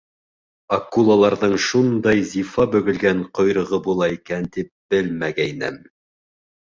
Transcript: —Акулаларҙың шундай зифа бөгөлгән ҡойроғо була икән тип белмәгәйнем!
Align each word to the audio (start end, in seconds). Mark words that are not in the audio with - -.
—Акулаларҙың 0.77 1.51
шундай 1.65 2.23
зифа 2.31 2.67
бөгөлгән 2.77 3.21
ҡойроғо 3.41 3.81
була 3.89 4.09
икән 4.17 4.49
тип 4.57 4.73
белмәгәйнем! 4.95 5.83